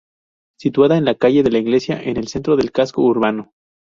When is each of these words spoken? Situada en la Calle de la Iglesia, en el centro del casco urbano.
Situada 0.59 0.97
en 0.97 1.05
la 1.05 1.13
Calle 1.13 1.43
de 1.43 1.51
la 1.51 1.59
Iglesia, 1.59 2.01
en 2.01 2.17
el 2.17 2.27
centro 2.27 2.55
del 2.57 2.71
casco 2.71 3.03
urbano. 3.03 3.51